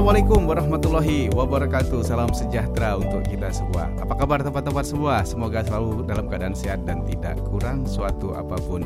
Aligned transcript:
Assalamualaikum 0.00 0.48
warahmatullahi 0.48 1.28
wabarakatuh. 1.36 2.00
Salam 2.00 2.32
sejahtera 2.32 2.96
untuk 2.96 3.20
kita 3.20 3.52
semua. 3.52 3.92
Apa 4.00 4.16
kabar 4.16 4.40
tempat-tempat 4.40 4.88
semua? 4.88 5.20
Semoga 5.28 5.60
selalu 5.60 6.08
dalam 6.08 6.24
keadaan 6.24 6.56
sehat 6.56 6.88
dan 6.88 7.04
tidak 7.04 7.36
kurang 7.52 7.84
suatu 7.84 8.32
apa 8.32 8.56
pun. 8.64 8.80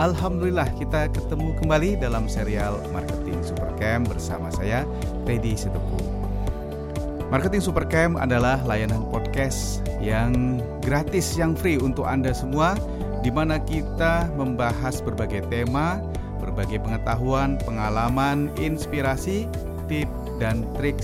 Alhamdulillah 0.00 0.64
kita 0.80 1.12
ketemu 1.12 1.52
kembali 1.60 2.00
dalam 2.00 2.32
serial 2.32 2.80
Marketing 2.96 3.44
Supercamp 3.44 4.08
bersama 4.08 4.48
saya 4.48 4.88
Teddy 5.28 5.52
Setepu. 5.52 6.00
Marketing 7.28 7.60
Supercamp 7.60 8.16
adalah 8.16 8.56
layanan 8.64 9.04
podcast 9.12 9.84
yang 10.00 10.64
gratis, 10.80 11.36
yang 11.36 11.52
free 11.52 11.76
untuk 11.76 12.08
Anda 12.08 12.32
semua 12.32 12.72
di 13.20 13.28
mana 13.28 13.60
kita 13.60 14.32
membahas 14.32 15.04
berbagai 15.04 15.44
tema, 15.52 16.00
berbagai 16.40 16.80
pengetahuan, 16.80 17.60
pengalaman, 17.68 18.48
inspirasi, 18.56 19.44
tips 19.92 20.23
dan 20.38 20.66
trik 20.76 20.98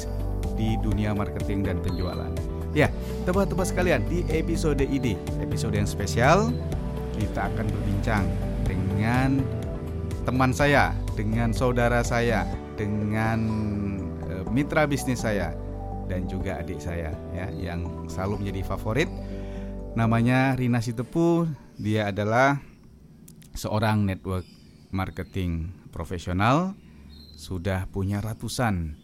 di 0.55 0.77
dunia 0.81 1.17
marketing 1.17 1.65
dan 1.65 1.77
penjualan. 1.81 2.31
Ya, 2.71 2.87
teman-teman 3.27 3.67
sekalian, 3.67 4.07
di 4.07 4.23
episode 4.31 4.83
ini, 4.85 5.19
episode 5.43 5.75
yang 5.75 5.91
spesial, 5.91 6.55
kita 7.19 7.51
akan 7.51 7.67
berbincang 7.67 8.25
dengan 8.63 9.43
teman 10.23 10.55
saya, 10.55 10.95
dengan 11.19 11.51
saudara 11.51 12.07
saya, 12.07 12.47
dengan 12.79 13.41
uh, 14.31 14.47
mitra 14.55 14.87
bisnis 14.87 15.27
saya 15.27 15.51
dan 16.07 16.27
juga 16.27 16.59
adik 16.59 16.83
saya 16.83 17.15
ya 17.31 17.47
yang 17.55 18.07
selalu 18.11 18.47
menjadi 18.47 18.63
favorit. 18.75 19.11
Namanya 19.99 20.55
Rina 20.55 20.79
Sitepu, 20.79 21.51
dia 21.75 22.15
adalah 22.15 22.63
seorang 23.59 24.07
network 24.07 24.47
marketing 24.95 25.75
profesional, 25.91 26.79
sudah 27.35 27.91
punya 27.91 28.23
ratusan 28.23 28.95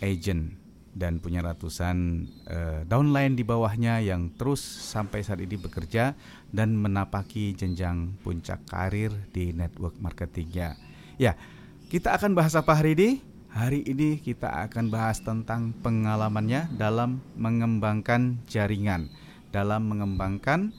agent 0.00 0.58
dan 0.98 1.22
punya 1.22 1.44
ratusan 1.46 2.26
uh, 2.50 2.82
downline 2.90 3.38
di 3.38 3.46
bawahnya 3.46 4.02
yang 4.02 4.34
terus 4.34 4.58
sampai 4.62 5.22
saat 5.22 5.38
ini 5.38 5.54
bekerja 5.54 6.18
dan 6.50 6.74
menapaki 6.74 7.54
jenjang 7.54 8.18
puncak 8.26 8.66
karir 8.66 9.14
di 9.30 9.54
network 9.54 9.94
marketingnya. 10.02 10.74
Ya, 11.14 11.38
kita 11.86 12.18
akan 12.18 12.34
bahas 12.34 12.58
apa 12.58 12.74
hari 12.74 12.98
ini? 12.98 13.10
Hari 13.48 13.86
ini 13.86 14.20
kita 14.20 14.68
akan 14.68 14.92
bahas 14.92 15.22
tentang 15.22 15.72
pengalamannya 15.80 16.68
dalam 16.76 17.22
mengembangkan 17.38 18.42
jaringan, 18.44 19.08
dalam 19.54 19.88
mengembangkan 19.88 20.74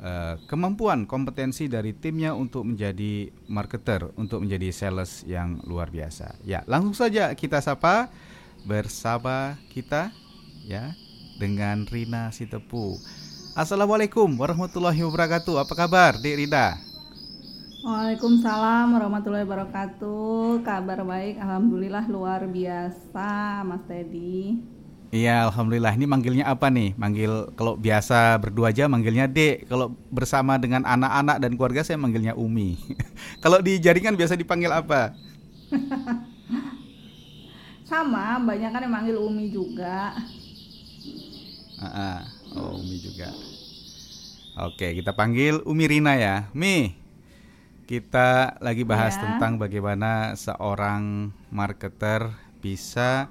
uh, 0.00 0.38
kemampuan 0.46 1.08
kompetensi 1.08 1.66
dari 1.66 1.96
timnya 1.96 2.36
untuk 2.36 2.68
menjadi 2.68 3.32
marketer, 3.50 4.12
untuk 4.14 4.44
menjadi 4.46 4.68
sales 4.70 5.26
yang 5.26 5.64
luar 5.66 5.90
biasa. 5.90 6.38
Ya, 6.46 6.62
langsung 6.70 6.94
saja 6.94 7.34
kita 7.34 7.58
sapa 7.58 8.12
bersama 8.62 9.58
kita 9.70 10.14
ya 10.62 10.94
dengan 11.38 11.82
Rina 11.86 12.30
Sitepu. 12.30 12.98
Assalamualaikum 13.52 14.30
warahmatullahi 14.38 15.02
wabarakatuh. 15.04 15.60
Apa 15.60 15.74
kabar, 15.76 16.16
Dik 16.16 16.46
Rina? 16.46 16.78
Waalaikumsalam 17.82 18.94
warahmatullahi 18.94 19.44
wabarakatuh. 19.44 20.62
Kabar 20.62 21.02
baik, 21.02 21.36
alhamdulillah 21.42 22.06
luar 22.06 22.46
biasa, 22.46 23.60
Mas 23.66 23.82
Teddy. 23.90 24.56
Iya, 25.12 25.44
alhamdulillah. 25.50 25.92
Ini 25.92 26.08
manggilnya 26.08 26.48
apa 26.48 26.72
nih? 26.72 26.96
Manggil 26.96 27.52
kalau 27.52 27.76
biasa 27.76 28.40
berdua 28.40 28.72
aja 28.72 28.88
manggilnya 28.88 29.28
Dek. 29.28 29.68
Kalau 29.68 29.92
bersama 30.08 30.56
dengan 30.56 30.88
anak-anak 30.88 31.36
dan 31.36 31.52
keluarga 31.52 31.84
saya 31.84 32.00
manggilnya 32.00 32.32
Umi. 32.32 32.80
kalau 33.44 33.60
di 33.60 33.76
jaringan 33.76 34.16
biasa 34.16 34.40
dipanggil 34.40 34.72
apa? 34.72 35.12
sama 37.92 38.40
banyak 38.40 38.70
kan 38.72 38.80
yang 38.80 38.94
manggil 38.96 39.16
Umi 39.20 39.52
juga. 39.52 40.16
Uh, 41.76 41.84
uh, 41.84 42.18
oh 42.56 42.80
Umi 42.80 42.96
juga. 42.96 43.28
Oke 44.64 44.96
kita 44.96 45.12
panggil 45.12 45.60
Umi 45.68 45.84
Rina 45.84 46.16
ya. 46.16 46.48
Mi 46.56 46.96
kita 47.84 48.56
lagi 48.64 48.88
bahas 48.88 49.20
ya. 49.20 49.28
tentang 49.28 49.60
bagaimana 49.60 50.32
seorang 50.40 51.36
marketer 51.52 52.32
bisa 52.64 53.28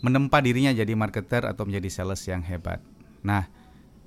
menempa 0.00 0.40
dirinya 0.40 0.72
jadi 0.72 0.96
marketer 0.96 1.44
atau 1.44 1.68
menjadi 1.68 1.92
sales 1.92 2.24
yang 2.24 2.40
hebat. 2.40 2.80
Nah 3.20 3.44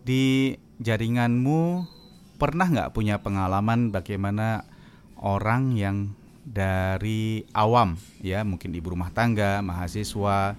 di 0.02 0.58
jaringanmu 0.82 1.86
pernah 2.42 2.66
nggak 2.66 2.92
punya 2.98 3.22
pengalaman 3.22 3.94
bagaimana 3.94 4.66
orang 5.22 5.78
yang 5.78 6.18
dari 6.46 7.44
awam 7.52 7.98
ya. 8.22 8.46
Mungkin 8.46 8.70
ibu 8.72 8.94
rumah 8.94 9.10
tangga 9.10 9.60
mahasiswa 9.66 10.54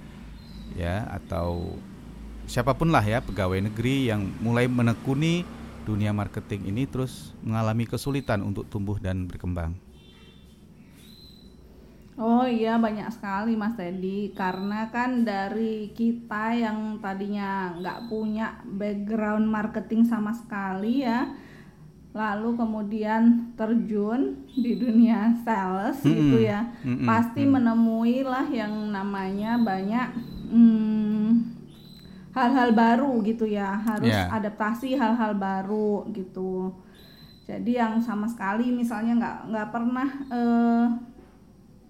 ya 0.74 0.96
atau 1.08 1.78
siapa 2.50 2.74
pun 2.74 2.90
lah 2.90 3.02
ya 3.02 3.22
pegawai 3.22 3.62
negeri 3.70 4.10
yang 4.10 4.26
mulai 4.42 4.66
menekuni 4.66 5.46
dunia 5.86 6.10
marketing 6.10 6.66
ini 6.66 6.84
terus 6.90 7.30
mengalami 7.46 7.86
kesulitan 7.86 8.42
untuk 8.42 8.66
tumbuh 8.66 8.98
dan 8.98 9.30
berkembang. 9.30 9.78
Oh 12.16 12.48
iya 12.48 12.80
banyak 12.80 13.12
sekali 13.12 13.54
Mas 13.60 13.76
Teddy. 13.76 14.32
Karena 14.32 14.88
kan 14.88 15.22
dari 15.22 15.92
kita 15.92 16.56
yang 16.56 16.96
tadinya 16.98 17.76
nggak 17.76 18.08
punya 18.08 18.56
background 18.64 19.46
marketing 19.46 20.08
sama 20.08 20.32
sekali 20.32 21.04
ya 21.04 21.28
lalu 22.16 22.56
kemudian 22.56 23.52
terjun 23.60 24.40
di 24.56 24.80
dunia 24.80 25.36
sales 25.44 26.00
mm 26.00 26.08
-hmm. 26.08 26.16
gitu 26.16 26.38
ya 26.48 26.60
mm 26.80 26.94
-hmm. 26.96 27.04
pasti 27.04 27.44
mm 27.44 27.46
-hmm. 27.52 27.54
menemui 27.60 28.18
lah 28.24 28.46
yang 28.48 28.72
namanya 28.88 29.60
banyak 29.60 30.08
hmm, 30.48 31.28
hal-hal 32.32 32.72
hmm, 32.72 32.80
baru 32.80 33.12
gitu 33.20 33.44
ya 33.44 33.76
harus 33.84 34.08
yeah. 34.08 34.32
adaptasi 34.32 34.96
hal-hal 34.96 35.36
baru 35.36 36.08
gitu 36.16 36.72
jadi 37.44 37.84
yang 37.84 38.00
sama 38.00 38.24
sekali 38.24 38.72
misalnya 38.72 39.12
nggak 39.20 39.36
nggak 39.52 39.68
pernah 39.68 40.08
uh, 40.32 40.86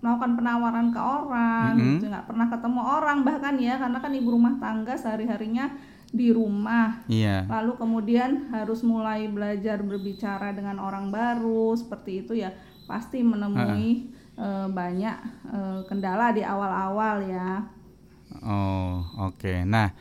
melakukan 0.02 0.32
penawaran 0.42 0.88
ke 0.90 1.00
orang 1.00 1.70
mm 1.70 1.78
-hmm. 1.78 1.90
gitu 2.02 2.04
nggak 2.10 2.26
pernah 2.26 2.46
ketemu 2.50 2.80
orang 2.82 3.18
bahkan 3.22 3.54
ya 3.62 3.78
karena 3.78 3.98
kan 4.02 4.10
ibu 4.10 4.28
rumah 4.34 4.58
tangga 4.58 4.98
sehari 4.98 5.30
harinya 5.30 5.70
di 6.16 6.32
rumah. 6.32 7.04
Iya. 7.06 7.44
Lalu 7.46 7.76
kemudian 7.76 8.48
harus 8.50 8.80
mulai 8.80 9.28
belajar 9.28 9.84
berbicara 9.84 10.56
dengan 10.56 10.80
orang 10.80 11.12
baru 11.12 11.76
seperti 11.76 12.24
itu 12.24 12.32
ya 12.40 12.56
pasti 12.88 13.20
menemui 13.20 14.16
uh. 14.40 14.66
banyak 14.72 15.16
uh, 15.52 15.80
kendala 15.84 16.32
di 16.32 16.40
awal-awal 16.40 17.22
ya. 17.28 17.68
Oh, 18.42 19.04
oke. 19.30 19.38
Okay. 19.38 19.62
Nah, 19.62 19.92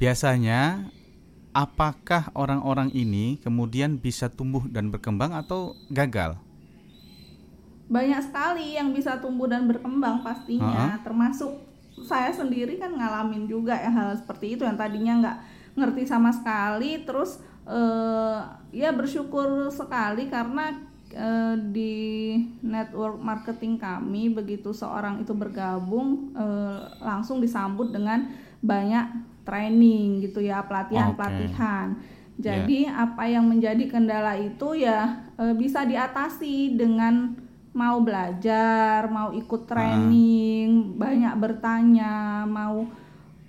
biasanya 0.00 0.88
apakah 1.52 2.30
orang-orang 2.34 2.90
ini 2.94 3.38
kemudian 3.42 3.98
bisa 3.98 4.30
tumbuh 4.32 4.64
dan 4.66 4.88
berkembang 4.88 5.34
atau 5.36 5.76
gagal? 5.92 6.38
Banyak 7.88 8.20
sekali 8.20 8.76
yang 8.76 8.92
bisa 8.92 9.16
tumbuh 9.16 9.48
dan 9.48 9.64
berkembang 9.64 10.20
pastinya, 10.20 10.68
uh 10.68 10.90
-huh. 10.92 11.00
termasuk 11.00 11.68
saya 12.04 12.30
sendiri 12.30 12.78
kan 12.78 12.94
ngalamin 12.94 13.50
juga 13.50 13.74
ya 13.74 13.90
hal 13.90 14.14
seperti 14.14 14.54
itu 14.54 14.62
yang 14.62 14.78
tadinya 14.78 15.14
nggak 15.18 15.38
ngerti 15.78 16.04
sama 16.04 16.34
sekali 16.34 17.06
terus 17.06 17.38
uh, 17.64 18.42
ya 18.74 18.90
bersyukur 18.90 19.70
sekali 19.70 20.26
karena 20.26 20.74
uh, 21.14 21.54
di 21.54 22.34
network 22.60 23.22
marketing 23.22 23.78
kami 23.78 24.34
begitu 24.34 24.74
seorang 24.74 25.22
itu 25.22 25.32
bergabung 25.32 26.34
uh, 26.34 26.90
langsung 27.00 27.38
disambut 27.38 27.94
dengan 27.94 28.28
banyak 28.58 29.06
training 29.46 30.20
gitu 30.26 30.42
ya 30.42 30.66
pelatihan 30.66 31.14
pelatihan 31.14 31.94
jadi 32.38 32.90
yeah. 32.90 33.02
apa 33.02 33.26
yang 33.26 33.50
menjadi 33.50 33.90
kendala 33.90 34.38
itu 34.38 34.78
ya 34.78 35.26
uh, 35.38 35.54
bisa 35.58 35.82
diatasi 35.82 36.78
dengan 36.78 37.34
mau 37.78 38.02
belajar, 38.02 39.06
mau 39.06 39.30
ikut 39.30 39.70
training, 39.70 40.94
uh. 40.94 40.98
banyak 40.98 41.34
bertanya, 41.38 42.42
mau 42.42 42.90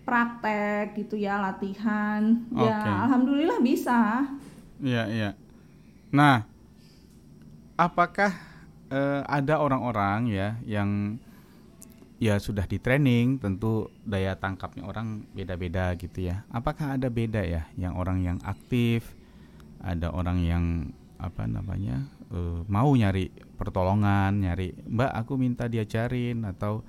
praktek 0.09 0.97
gitu 0.97 1.21
ya 1.21 1.38
latihan. 1.38 2.50
Okay. 2.50 2.65
ya 2.65 3.06
alhamdulillah 3.06 3.61
bisa. 3.61 4.25
Iya 4.81 5.03
iya. 5.13 5.29
Nah 6.09 6.50
apakah 7.77 8.33
uh, 8.89 9.21
ada 9.29 9.61
orang-orang 9.61 10.33
ya 10.33 10.57
yang 10.65 11.21
ya 12.17 12.41
sudah 12.41 12.65
di 12.65 12.81
training 12.81 13.38
tentu 13.38 13.94
daya 14.01 14.33
tangkapnya 14.33 14.89
orang 14.89 15.29
beda-beda 15.38 15.94
gitu 15.94 16.25
ya. 16.25 16.41
Apakah 16.50 16.97
ada 16.97 17.13
beda 17.13 17.45
ya 17.45 17.69
yang 17.77 17.94
orang 17.94 18.25
yang 18.25 18.41
aktif 18.41 19.13
ada 19.79 20.11
orang 20.11 20.44
yang 20.44 20.65
apa 21.19 21.47
namanya 21.47 22.07
uh, 22.31 22.63
mau 22.71 22.91
nyari 22.95 23.31
pertolongan 23.59 24.39
nyari 24.39 24.71
mbak 24.88 25.11
aku 25.11 25.35
minta 25.35 25.67
diajarin 25.67 26.47
atau 26.47 26.83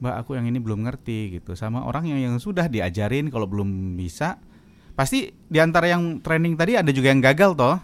mbak 0.00 0.24
aku 0.24 0.36
yang 0.36 0.48
ini 0.48 0.58
belum 0.58 0.88
ngerti 0.88 1.40
gitu 1.40 1.52
sama 1.52 1.84
orang 1.84 2.08
yang 2.08 2.18
yang 2.18 2.36
sudah 2.40 2.66
diajarin 2.66 3.28
kalau 3.28 3.44
belum 3.44 3.94
bisa 4.00 4.40
pasti 4.96 5.28
di 5.30 5.58
antara 5.60 5.92
yang 5.92 6.24
training 6.24 6.56
tadi 6.56 6.76
ada 6.76 6.88
juga 6.88 7.12
yang 7.12 7.20
gagal 7.20 7.52
toh 7.52 7.76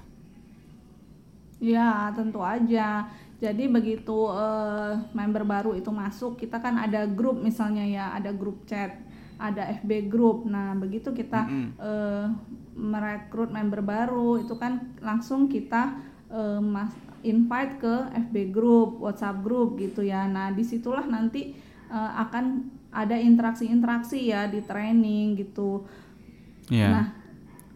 ya 1.61 2.13
tentu 2.17 2.41
aja 2.41 3.09
Jadi 3.37 3.69
begitu 3.69 4.33
uh, 4.33 4.97
member 5.13 5.45
baru 5.45 5.77
itu 5.77 5.93
masuk, 5.93 6.41
kita 6.41 6.57
kan 6.57 6.81
ada 6.81 7.05
grup 7.05 7.37
misalnya 7.37 7.85
ya, 7.85 8.05
ada 8.17 8.33
grup 8.33 8.65
chat, 8.65 8.97
ada 9.37 9.77
FB 9.85 10.09
grup. 10.09 10.49
Nah 10.49 10.73
begitu 10.73 11.13
kita 11.13 11.45
mm 11.45 11.53
-hmm. 11.53 11.71
uh, 11.77 12.27
merekrut 12.73 13.53
member 13.53 13.85
baru, 13.85 14.41
itu 14.41 14.57
kan 14.57 14.97
langsung 15.05 15.53
kita 15.53 16.01
uh, 16.33 16.65
mas 16.65 16.97
invite 17.21 17.77
ke 17.77 17.95
FB 18.29 18.57
grup, 18.57 19.05
WhatsApp 19.05 19.45
grup 19.45 19.77
gitu 19.77 20.01
ya. 20.01 20.25
Nah 20.25 20.57
di 20.57 20.65
situlah 20.65 21.05
nanti 21.05 21.53
uh, 21.91 22.13
akan 22.27 22.71
ada 22.95 23.17
interaksi-interaksi 23.19 24.33
ya 24.33 24.49
di 24.49 24.65
training 24.65 25.37
gitu. 25.37 25.85
Yeah. 26.73 26.91
Nah 26.93 27.07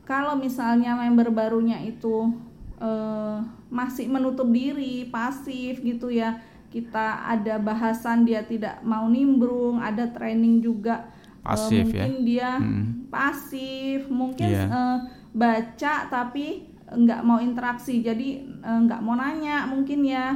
kalau 0.09 0.35
misalnya 0.35 0.99
member 0.99 1.31
barunya 1.31 1.79
itu 1.87 2.35
uh, 2.83 3.39
masih 3.71 4.11
menutup 4.11 4.51
diri, 4.51 5.07
pasif 5.07 5.79
gitu 5.85 6.11
ya. 6.11 6.43
Kita 6.71 7.27
ada 7.27 7.59
bahasan 7.59 8.23
dia 8.23 8.47
tidak 8.47 8.79
mau 8.87 9.07
nimbrung, 9.11 9.83
ada 9.83 10.07
training 10.11 10.63
juga 10.63 11.11
pasif 11.43 11.83
uh, 11.83 11.99
mungkin 11.99 12.15
ya. 12.15 12.27
dia 12.27 12.51
hmm. 12.59 12.85
pasif, 13.11 14.01
mungkin 14.07 14.49
yeah. 14.51 14.67
Iya. 14.67 14.75
uh, 14.75 14.99
baca 15.31 15.95
tapi 16.11 16.71
nggak 16.91 17.23
mau 17.23 17.39
interaksi, 17.39 18.03
jadi 18.03 18.43
uh, 18.67 18.87
nggak 18.87 19.03
mau 19.03 19.15
nanya 19.15 19.67
mungkin 19.71 20.03
ya 20.03 20.35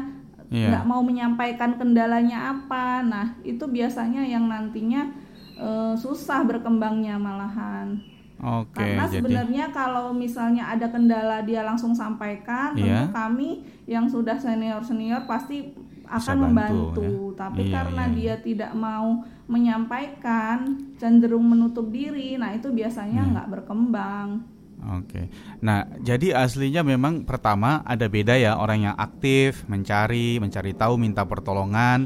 yeah. 0.54 0.70
nggak 0.70 0.86
mau 0.86 1.02
menyampaikan 1.02 1.74
kendalanya 1.74 2.54
apa. 2.54 3.02
Nah 3.02 3.26
itu 3.42 3.66
biasanya 3.66 4.22
yang 4.22 4.46
nantinya 4.46 5.10
uh, 5.58 5.98
susah 5.98 6.46
berkembangnya 6.46 7.18
malahan. 7.18 7.98
Oke. 8.38 8.78
Karena 8.78 9.04
sebenarnya 9.10 9.64
kalau 9.74 10.14
misalnya 10.14 10.70
ada 10.70 10.86
kendala 10.90 11.42
dia 11.42 11.66
langsung 11.66 11.90
sampaikan, 11.96 12.78
yeah. 12.78 13.02
tentu 13.02 13.14
kami 13.14 13.50
yang 13.90 14.06
sudah 14.06 14.38
senior 14.38 14.84
senior 14.86 15.26
pasti 15.26 15.74
akan 16.04 16.36
bantu, 16.36 16.44
membantu. 16.44 17.02
Ya? 17.02 17.34
Tapi 17.34 17.62
iya, 17.66 17.72
karena 17.72 18.02
iya, 18.04 18.10
iya. 18.10 18.16
dia 18.16 18.34
tidak 18.44 18.72
mau 18.76 19.24
menyampaikan, 19.48 20.58
cenderung 21.00 21.44
menutup 21.48 21.88
diri, 21.88 22.36
nah 22.36 22.52
itu 22.52 22.68
biasanya 22.70 23.22
iya. 23.24 23.30
nggak 23.32 23.48
berkembang. 23.50 24.53
Oke. 24.84 25.32
Nah, 25.64 25.88
jadi 26.04 26.36
aslinya 26.36 26.84
memang 26.84 27.24
pertama 27.24 27.80
ada 27.88 28.04
beda 28.04 28.36
ya 28.36 28.60
orang 28.60 28.90
yang 28.90 28.96
aktif, 28.98 29.64
mencari, 29.64 30.36
mencari 30.36 30.76
tahu, 30.76 31.00
minta 31.00 31.24
pertolongan 31.24 32.04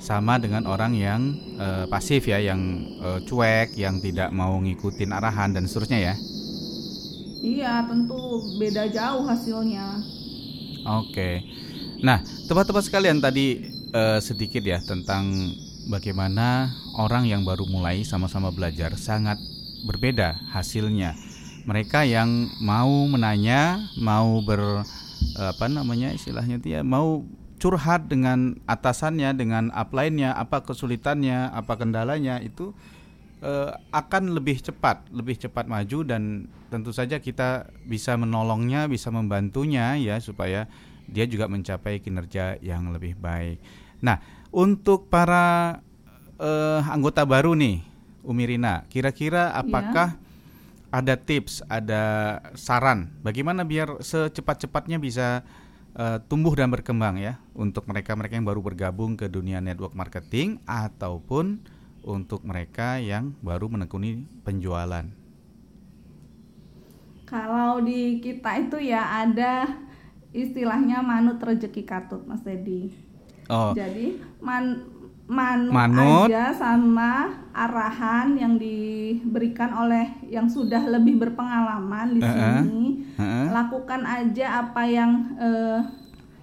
sama 0.00 0.40
dengan 0.40 0.64
orang 0.68 0.96
yang 0.96 1.20
uh, 1.60 1.84
pasif 1.88 2.28
ya, 2.28 2.40
yang 2.40 2.60
uh, 3.00 3.20
cuek, 3.24 3.76
yang 3.76 4.00
tidak 4.00 4.32
mau 4.32 4.56
ngikutin 4.60 5.12
arahan 5.12 5.56
dan 5.56 5.64
seterusnya 5.64 6.12
ya. 6.12 6.14
Iya, 7.40 7.88
tentu 7.88 8.20
beda 8.60 8.84
jauh 8.92 9.24
hasilnya. 9.24 10.04
Oke. 11.00 11.44
Nah, 12.04 12.20
tepat-tepat 12.48 12.84
sekalian 12.84 13.20
tadi 13.20 13.64
uh, 13.92 14.20
sedikit 14.20 14.60
ya 14.60 14.80
tentang 14.84 15.52
bagaimana 15.88 16.68
orang 17.00 17.24
yang 17.28 17.44
baru 17.44 17.64
mulai 17.64 18.04
sama-sama 18.04 18.52
belajar 18.52 18.92
sangat 18.96 19.40
berbeda 19.88 20.36
hasilnya. 20.52 21.16
Mereka 21.68 22.08
yang 22.08 22.48
mau 22.60 23.08
menanya, 23.08 23.84
mau 24.00 24.40
ber 24.40 24.84
apa 25.36 25.68
namanya 25.68 26.12
istilahnya 26.12 26.60
itu 26.60 26.74
ya, 26.74 26.80
mau 26.80 27.24
curhat 27.60 28.08
dengan 28.08 28.56
atasannya, 28.64 29.36
dengan 29.36 29.68
upline-nya, 29.76 30.32
apa 30.32 30.64
kesulitannya, 30.64 31.52
apa 31.52 31.76
kendalanya 31.76 32.40
itu 32.40 32.72
uh, 33.44 33.76
akan 33.92 34.32
lebih 34.32 34.64
cepat, 34.64 35.04
lebih 35.12 35.36
cepat 35.36 35.68
maju 35.68 35.98
dan 36.08 36.48
tentu 36.72 36.90
saja 36.96 37.20
kita 37.20 37.68
bisa 37.84 38.16
menolongnya, 38.16 38.88
bisa 38.88 39.12
membantunya 39.12 40.00
ya 40.00 40.16
supaya 40.24 40.64
dia 41.04 41.28
juga 41.28 41.52
mencapai 41.52 42.00
kinerja 42.00 42.56
yang 42.64 42.88
lebih 42.96 43.20
baik. 43.20 43.60
Nah, 44.00 44.24
untuk 44.48 45.12
para 45.12 45.78
uh, 46.40 46.80
anggota 46.88 47.28
baru 47.28 47.52
nih, 47.52 47.84
Umirina, 48.24 48.88
kira-kira 48.88 49.52
apakah 49.52 50.16
yeah 50.16 50.28
ada 50.90 51.14
tips, 51.14 51.62
ada 51.70 52.02
saran 52.58 53.14
bagaimana 53.22 53.62
biar 53.62 54.02
secepat-cepatnya 54.02 54.98
bisa 54.98 55.46
uh, 55.94 56.18
tumbuh 56.26 56.54
dan 56.54 56.70
berkembang 56.70 57.18
ya 57.18 57.38
untuk 57.54 57.86
mereka-mereka 57.86 58.34
yang 58.34 58.46
baru 58.46 58.60
bergabung 58.62 59.14
ke 59.14 59.30
dunia 59.30 59.62
network 59.62 59.94
marketing 59.94 60.58
ataupun 60.66 61.62
untuk 62.02 62.42
mereka 62.42 62.98
yang 62.98 63.36
baru 63.44 63.70
menekuni 63.70 64.26
penjualan. 64.42 65.06
Kalau 67.28 67.78
di 67.78 68.18
kita 68.18 68.58
itu 68.58 68.90
ya 68.90 69.22
ada 69.22 69.70
istilahnya 70.34 70.98
manut 71.02 71.38
rezeki 71.38 71.86
katut 71.86 72.26
Mas 72.26 72.42
Dedi. 72.42 72.90
Oh. 73.46 73.70
Jadi 73.70 74.18
man 74.42 74.90
manut, 75.30 75.70
manut 75.70 76.26
aja 76.26 76.50
sama 76.50 77.30
arahan 77.54 78.34
yang 78.34 78.58
diberikan 78.58 79.70
oleh 79.70 80.10
yang 80.26 80.50
sudah 80.50 80.82
lebih 80.90 81.22
berpengalaman 81.22 82.18
di 82.18 82.20
uh 82.20 82.26
-uh. 82.26 82.34
sini. 82.66 83.06
Uh 83.14 83.22
-uh. 83.22 83.46
Lakukan 83.54 84.02
aja 84.02 84.66
apa 84.66 84.82
yang 84.90 85.10
uh, 85.38 85.78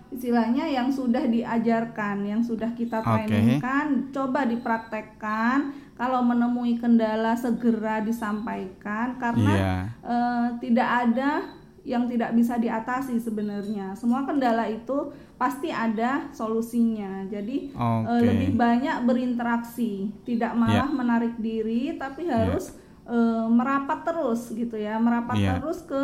istilahnya 0.08 0.72
yang 0.72 0.88
sudah 0.88 1.28
diajarkan, 1.28 2.24
yang 2.24 2.40
sudah 2.40 2.72
kita 2.72 3.04
trainingkan, 3.04 4.08
okay. 4.08 4.12
coba 4.16 4.48
dipraktekkan. 4.48 5.76
Kalau 5.98 6.22
menemui 6.22 6.78
kendala 6.78 7.34
segera 7.34 8.06
disampaikan 8.06 9.18
karena 9.18 9.50
yeah. 9.50 9.82
Iya. 10.06 10.06
uh, 10.06 10.48
tidak 10.62 10.90
ada 11.10 11.57
yang 11.88 12.04
tidak 12.12 12.36
bisa 12.36 12.60
diatasi 12.60 13.16
sebenarnya. 13.24 13.96
Semua 13.96 14.28
kendala 14.28 14.68
itu 14.68 15.16
pasti 15.40 15.72
ada 15.72 16.28
solusinya. 16.36 17.24
Jadi 17.32 17.72
okay. 17.72 18.12
uh, 18.12 18.22
lebih 18.28 18.60
banyak 18.60 19.08
berinteraksi, 19.08 20.12
tidak 20.28 20.52
malah 20.60 20.92
yeah. 20.92 20.98
menarik 21.00 21.40
diri, 21.40 21.96
tapi 21.96 22.28
iya. 22.28 22.44
harus 22.44 22.76
yeah. 23.08 23.16
uh, 23.16 23.48
merapat 23.48 24.04
terus 24.04 24.52
gitu 24.52 24.76
ya, 24.76 25.00
merapat 25.00 25.40
yeah. 25.40 25.56
terus 25.56 25.80
ke 25.88 26.04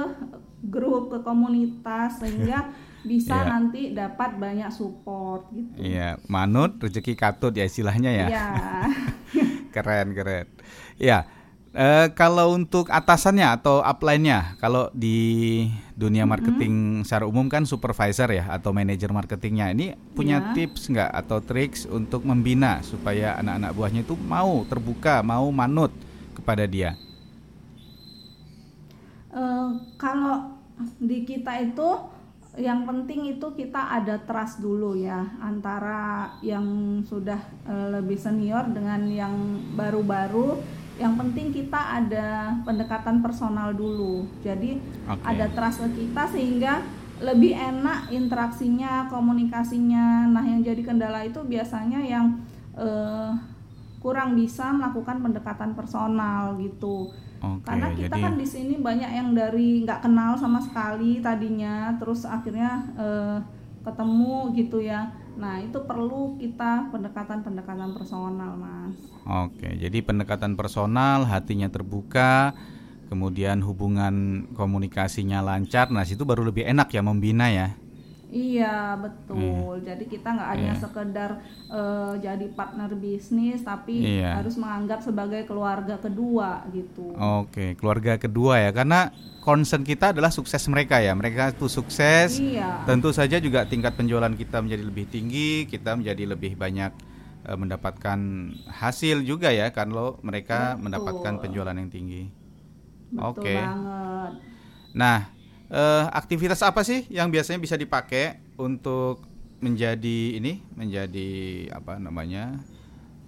grup, 0.63 1.11
ke 1.11 1.19
komunitas 1.19 2.23
sehingga 2.23 2.71
bisa 3.11 3.35
yeah. 3.35 3.49
nanti 3.51 3.91
dapat 3.91 4.39
banyak 4.39 4.71
support 4.71 5.51
gitu. 5.51 5.83
Iya, 5.83 6.15
yeah. 6.15 6.31
manut 6.31 6.79
rezeki 6.79 7.19
katut 7.19 7.51
ya 7.51 7.67
istilahnya 7.67 8.23
ya. 8.23 8.27
Iya. 8.31 8.47
keren 9.75 10.15
keren. 10.15 10.47
Ya. 10.95 11.42
Uh, 11.73 12.05
kalau 12.13 12.53
untuk 12.53 12.85
atasannya 12.93 13.49
atau 13.49 13.81
upline-nya, 13.81 14.53
kalau 14.61 14.93
di 14.93 15.65
dunia 15.97 16.21
marketing 16.21 17.01
mm-hmm. 17.01 17.05
secara 17.09 17.25
umum 17.25 17.49
kan 17.49 17.65
supervisor 17.65 18.29
ya 18.29 18.45
atau 18.45 18.69
manajer 18.69 19.09
marketingnya, 19.09 19.73
ini 19.73 19.97
punya 20.13 20.37
yeah. 20.37 20.53
tips 20.53 20.93
nggak 20.93 21.09
atau 21.09 21.41
triks 21.41 21.89
untuk 21.89 22.29
membina 22.29 22.85
supaya 22.85 23.41
anak-anak 23.41 23.73
buahnya 23.73 24.01
itu 24.05 24.13
mau 24.13 24.61
terbuka, 24.69 25.25
mau 25.25 25.49
manut 25.49 25.89
kepada 26.37 26.69
dia? 26.69 26.93
Uh, 29.33 29.81
kalau 29.97 30.53
di 31.01 31.25
kita 31.25 31.57
itu 31.57 31.89
yang 32.53 32.85
penting 32.85 33.33
itu 33.33 33.49
kita 33.57 33.97
ada 33.97 34.21
trust 34.21 34.61
dulu 34.61 34.93
ya 34.93 35.25
antara 35.41 36.37
yang 36.45 37.01
sudah 37.01 37.41
uh, 37.65 37.97
lebih 37.97 38.21
senior 38.21 38.69
dengan 38.69 39.09
yang 39.09 39.33
baru-baru 39.73 40.61
yang 41.01 41.17
penting 41.17 41.49
kita 41.49 42.03
ada 42.03 42.53
pendekatan 42.61 43.25
personal 43.25 43.73
dulu. 43.73 44.29
Jadi 44.45 44.77
okay. 45.09 45.25
ada 45.25 45.49
trust 45.49 45.81
ke 45.81 46.05
kita 46.05 46.29
sehingga 46.29 46.85
lebih 47.21 47.55
enak 47.55 48.13
interaksinya 48.13 49.09
komunikasinya. 49.09 50.29
Nah 50.29 50.43
yang 50.45 50.61
jadi 50.61 50.81
kendala 50.85 51.25
itu 51.25 51.41
biasanya 51.41 52.03
yang 52.03 52.37
uh, 52.77 53.33
kurang 54.03 54.35
bisa 54.35 54.69
melakukan 54.75 55.23
pendekatan 55.23 55.71
personal 55.73 56.59
gitu. 56.59 57.09
Okay, 57.43 57.63
karena 57.67 57.87
kita 57.91 58.15
jadi... 58.15 58.23
kan 58.23 58.33
di 58.39 58.47
sini 58.47 58.75
banyak 58.79 59.11
yang 59.11 59.29
dari 59.35 59.83
nggak 59.83 59.99
kenal 59.99 60.39
sama 60.39 60.63
sekali 60.63 61.19
tadinya 61.19 61.91
terus 61.99 62.23
akhirnya 62.23 62.87
uh, 62.95 63.37
ketemu 63.83 64.55
gitu 64.55 64.79
ya 64.79 65.11
Nah, 65.33 65.59
itu 65.59 65.81
perlu 65.83 66.37
kita 66.37 66.93
pendekatan-pendekatan 66.93 67.97
personal, 67.97 68.53
Mas. 68.53 68.95
Oke, 69.25 69.69
jadi 69.79 69.97
pendekatan 70.05 70.53
personal, 70.53 71.25
hatinya 71.25 71.67
terbuka, 71.73 72.53
kemudian 73.09 73.65
hubungan 73.65 74.45
komunikasinya 74.53 75.41
lancar. 75.41 75.89
Nah, 75.89 76.05
situ 76.05 76.21
baru 76.23 76.45
lebih 76.45 76.69
enak 76.69 76.93
ya 76.93 77.01
membina 77.01 77.49
ya. 77.49 77.73
Iya 78.33 78.97
betul. 78.97 79.77
Hmm. 79.77 79.85
Jadi 79.85 80.09
kita 80.09 80.33
nggak 80.33 80.49
hanya 80.57 80.73
yeah. 80.73 80.81
sekedar 80.81 81.31
uh, 81.69 82.17
jadi 82.17 82.49
partner 82.57 82.89
bisnis, 82.97 83.61
tapi 83.61 84.01
yeah. 84.01 84.41
harus 84.41 84.57
menganggap 84.57 85.05
sebagai 85.05 85.45
keluarga 85.45 86.01
kedua 86.01 86.65
gitu. 86.73 87.13
Oke, 87.13 87.77
keluarga 87.77 88.17
kedua 88.17 88.57
ya, 88.57 88.73
karena 88.73 89.13
concern 89.45 89.85
kita 89.85 90.17
adalah 90.17 90.33
sukses 90.33 90.65
mereka 90.65 90.97
ya. 90.97 91.13
Mereka 91.13 91.53
itu 91.53 91.69
sukses. 91.69 92.41
Iya. 92.41 92.89
Tentu 92.89 93.13
saja 93.13 93.37
juga 93.37 93.69
tingkat 93.69 93.93
penjualan 93.93 94.33
kita 94.33 94.65
menjadi 94.65 94.81
lebih 94.81 95.05
tinggi, 95.13 95.69
kita 95.69 95.93
menjadi 95.93 96.33
lebih 96.33 96.57
banyak 96.57 96.89
uh, 97.45 97.53
mendapatkan 97.53 98.17
hasil 98.65 99.21
juga 99.21 99.53
ya, 99.53 99.69
kalau 99.69 100.17
mereka 100.25 100.73
betul. 100.73 100.89
mendapatkan 100.89 101.33
penjualan 101.37 101.77
yang 101.77 101.93
tinggi. 101.93 102.33
Oke. 103.13 103.45
Okay. 103.45 103.61
Nah 104.97 105.42
uh, 105.73 106.05
aktivitas 106.13 106.61
apa 106.61 106.85
sih 106.85 107.09
yang 107.09 107.33
biasanya 107.33 107.59
bisa 107.59 107.75
dipakai 107.75 108.37
untuk 108.55 109.25
menjadi 109.59 110.37
ini 110.37 110.61
menjadi 110.77 111.29
apa 111.73 111.97
namanya 111.97 112.61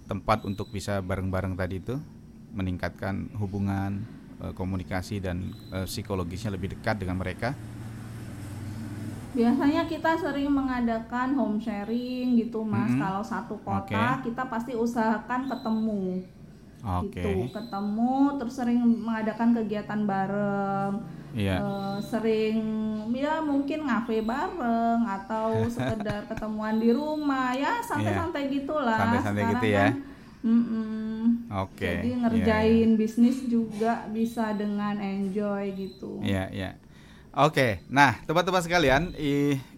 tempat 0.06 0.46
untuk 0.46 0.70
bisa 0.70 1.02
bareng-bareng 1.02 1.58
tadi 1.58 1.82
itu 1.82 1.96
meningkatkan 2.54 3.34
hubungan 3.36 4.06
uh, 4.38 4.54
komunikasi 4.54 5.18
dan 5.18 5.50
uh, 5.74 5.84
psikologisnya 5.84 6.54
lebih 6.54 6.78
dekat 6.78 7.02
dengan 7.02 7.18
mereka 7.18 7.52
biasanya 9.36 9.84
kita 9.84 10.16
sering 10.16 10.48
mengadakan 10.48 11.36
home 11.36 11.60
sharing 11.60 12.40
gitu 12.40 12.64
mas 12.64 12.88
mm 12.88 12.96
-hmm. 12.96 13.02
kalau 13.04 13.22
satu 13.24 13.60
kota 13.60 14.16
okay. 14.22 14.32
kita 14.32 14.48
pasti 14.48 14.72
usahakan 14.72 15.52
ketemu 15.52 16.24
okay. 16.80 17.20
gitu 17.20 17.52
ketemu 17.52 18.40
terus 18.40 18.54
sering 18.56 18.80
mengadakan 18.80 19.52
kegiatan 19.52 20.00
bareng 20.08 21.04
yeah. 21.36 21.60
Iya. 21.60 21.60
uh, 21.60 21.98
sering 22.00 22.58
ya 23.12 23.44
mungkin 23.44 23.84
ngafe 23.84 24.24
bareng 24.24 25.04
atau 25.04 25.60
sekedar 25.74 26.24
ketemuan 26.24 26.80
di 26.80 26.90
rumah 26.96 27.52
ya 27.52 27.84
santai-santai 27.84 28.48
yeah. 28.48 28.54
gitulah 28.56 28.98
santai-santai 28.98 29.44
gitu 29.56 29.68
ya 29.68 29.88
kan, 29.92 30.16
Mm 30.46 30.62
-mm. 30.62 31.22
Oke. 31.58 31.74
Okay. 31.74 31.94
Jadi 32.06 32.10
ngerjain 32.22 32.70
yeah, 32.70 32.86
yeah. 32.86 32.98
bisnis 33.02 33.38
juga 33.50 34.06
bisa 34.14 34.54
dengan 34.54 34.94
enjoy 34.94 35.74
gitu. 35.74 36.22
Iya, 36.22 36.30
yeah, 36.30 36.46
iya. 36.54 36.62
Yeah. 36.70 36.72
Oke, 37.36 37.82
nah 37.90 38.16
teman-teman 38.24 38.62
sekalian, 38.62 39.02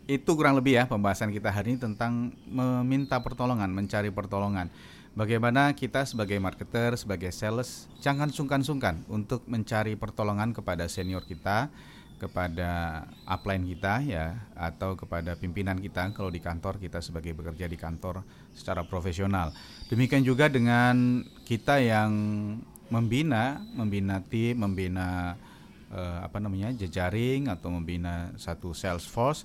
itu 0.06 0.30
kurang 0.38 0.54
lebih 0.54 0.78
ya 0.78 0.84
pembahasan 0.86 1.34
kita 1.34 1.50
hari 1.50 1.74
ini 1.74 1.78
tentang 1.82 2.30
meminta 2.46 3.18
pertolongan, 3.18 3.74
mencari 3.74 4.14
pertolongan. 4.14 4.70
Bagaimana 5.18 5.74
kita 5.74 6.06
sebagai 6.06 6.38
marketer, 6.38 6.94
sebagai 6.94 7.34
sales, 7.34 7.90
jangan 7.98 8.30
sungkan-sungkan 8.30 9.02
untuk 9.10 9.42
mencari 9.50 9.98
pertolongan 9.98 10.54
kepada 10.54 10.86
senior 10.86 11.26
kita, 11.26 11.74
kepada 12.22 13.02
upline 13.26 13.66
kita 13.66 13.98
ya, 14.06 14.38
atau 14.54 14.94
kepada 14.94 15.34
pimpinan 15.34 15.82
kita 15.82 16.14
kalau 16.14 16.30
di 16.30 16.38
kantor 16.38 16.78
kita 16.78 17.02
sebagai 17.02 17.34
bekerja 17.34 17.66
di 17.66 17.74
kantor 17.74 18.22
secara 18.54 18.86
profesional. 18.86 19.50
Demikian 19.90 20.22
juga 20.22 20.46
dengan 20.46 21.26
kita 21.42 21.82
yang 21.82 22.14
membina, 22.86 23.58
membina 23.74 24.22
tim, 24.22 24.54
membina 24.54 25.34
uh, 25.90 26.30
apa 26.30 26.38
namanya 26.38 26.70
jejaring 26.78 27.50
atau 27.50 27.74
membina 27.74 28.30
satu 28.38 28.70
sales 28.70 29.02
force 29.02 29.42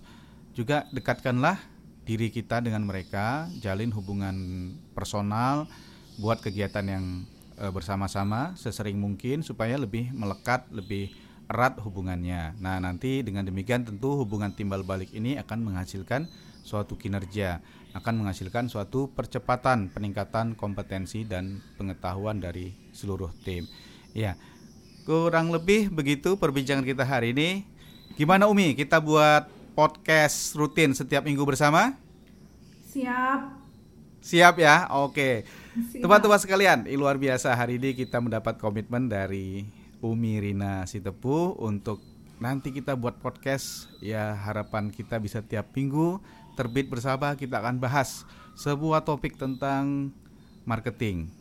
juga 0.53 0.85
dekatkanlah 0.93 1.57
diri 2.03 2.29
kita 2.29 2.59
dengan 2.59 2.83
mereka 2.83 3.47
jalin 3.59 3.91
hubungan 3.95 4.35
personal 4.91 5.67
buat 6.19 6.43
kegiatan 6.43 6.85
yang 6.85 7.05
uh, 7.57 7.71
bersama-sama 7.73 8.53
sesering 8.59 8.99
mungkin 8.99 9.41
supaya 9.41 9.79
lebih 9.79 10.11
melekat 10.13 10.67
lebih 10.69 11.15
erat 11.47 11.79
hubungannya 11.81 12.55
nah 12.59 12.77
nanti 12.77 13.23
dengan 13.23 13.47
demikian 13.47 13.87
tentu 13.87 14.19
hubungan 14.19 14.53
timbal 14.53 14.83
balik 14.85 15.11
ini 15.15 15.39
akan 15.39 15.73
menghasilkan 15.73 16.27
suatu 16.63 16.95
kinerja 16.95 17.59
akan 17.97 18.23
menghasilkan 18.23 18.71
suatu 18.71 19.11
percepatan 19.11 19.91
peningkatan 19.91 20.55
kompetensi 20.55 21.27
dan 21.27 21.59
pengetahuan 21.75 22.39
dari 22.39 22.71
seluruh 22.95 23.31
tim 23.43 23.67
ya 24.15 24.37
Kurang 25.03 25.51
lebih 25.51 25.91
begitu 25.91 26.39
perbincangan 26.39 26.87
kita 26.87 27.03
hari 27.03 27.35
ini. 27.35 27.67
Gimana 28.15 28.47
Umi? 28.47 28.71
Kita 28.71 29.03
buat 29.03 29.51
podcast 29.73 30.53
rutin 30.53 30.93
setiap 30.93 31.25
minggu 31.25 31.41
bersama? 31.43 31.97
Siap. 32.93 33.41
Siap 34.21 34.55
ya? 34.61 34.87
Oke. 35.01 35.43
Teman-teman 35.97 36.37
sekalian, 36.37 36.85
luar 36.93 37.17
biasa 37.17 37.51
hari 37.57 37.81
ini 37.81 37.97
kita 37.97 38.21
mendapat 38.21 38.61
komitmen 38.61 39.09
dari 39.09 39.65
Umi 39.99 40.37
Rina 40.37 40.85
Sitepu 40.85 41.57
untuk 41.57 41.99
nanti 42.37 42.69
kita 42.69 42.93
buat 42.93 43.17
podcast 43.17 43.89
ya 43.97 44.37
harapan 44.37 44.93
kita 44.93 45.17
bisa 45.17 45.41
tiap 45.41 45.71
minggu 45.73 46.19
terbit 46.53 46.91
bersama 46.91 47.33
kita 47.33 47.57
akan 47.63 47.81
bahas 47.81 48.27
sebuah 48.53 49.01
topik 49.01 49.39
tentang 49.39 50.13
marketing, 50.67 51.31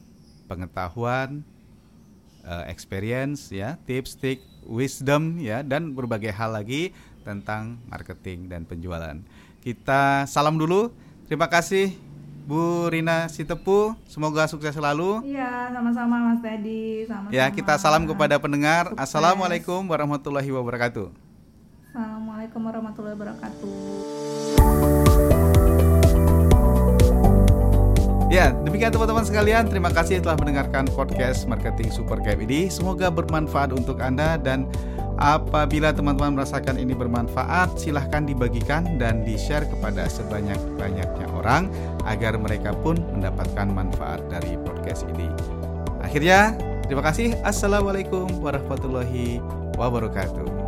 pengetahuan, 0.49 1.45
uh, 2.47 2.65
experience 2.71 3.53
ya, 3.53 3.77
tips, 3.85 4.17
trik, 4.17 4.41
wisdom 4.65 5.39
ya 5.43 5.61
dan 5.61 5.93
berbagai 5.93 6.31
hal 6.33 6.55
lagi 6.55 6.95
tentang 7.23 7.79
marketing 7.87 8.51
dan 8.51 8.67
penjualan. 8.67 9.17
Kita 9.63 10.27
salam 10.27 10.59
dulu. 10.59 10.91
Terima 11.31 11.47
kasih 11.49 11.95
Bu 12.43 12.91
Rina 12.91 13.31
Sitepu, 13.31 13.95
semoga 14.11 14.51
sukses 14.51 14.75
selalu. 14.75 15.23
Iya, 15.23 15.71
sama-sama 15.71 16.35
Mas 16.35 16.43
Teddy. 16.43 17.07
Sama-sama. 17.07 17.31
Ya, 17.31 17.47
kita 17.55 17.79
salam 17.79 18.03
kepada 18.03 18.35
pendengar. 18.43 18.91
Sukses. 18.91 18.99
Assalamualaikum 18.99 19.87
warahmatullahi 19.87 20.51
wabarakatuh. 20.51 21.07
Assalamualaikum 21.95 22.61
warahmatullahi 22.67 23.15
wabarakatuh. 23.15 23.71
Ya, 28.33 28.49
demikian 28.65 28.91
teman-teman 28.91 29.29
sekalian. 29.29 29.69
Terima 29.69 29.93
kasih 29.93 30.25
telah 30.25 30.41
mendengarkan 30.41 30.89
podcast 30.97 31.45
Marketing 31.45 31.93
Super 31.93 32.17
Cap 32.25 32.41
ini. 32.41 32.67
Semoga 32.73 33.13
bermanfaat 33.13 33.77
untuk 33.77 34.01
Anda 34.01 34.41
dan 34.41 34.67
apabila 35.23 35.95
teman-teman 35.95 36.35
merasakan 36.35 36.83
ini 36.83 36.99
bermanfaat, 36.99 37.79
silahkan 37.79 38.27
dibagikan 38.27 38.99
dan 38.99 39.23
di-share 39.23 39.63
kepada 39.71 40.11
sebanyak-banyaknya 40.11 41.27
orang 41.31 41.71
agar 42.03 42.35
mereka 42.35 42.75
pun 42.83 42.99
mendapatkan 43.15 43.71
manfaat 43.71 44.19
dari 44.27 44.59
podcast 44.67 45.07
ini. 45.15 45.31
Akhirnya, 46.03 46.59
terima 46.91 47.07
kasih. 47.07 47.39
Assalamualaikum 47.47 48.27
warahmatullahi 48.43 49.39
wabarakatuh. 49.79 50.62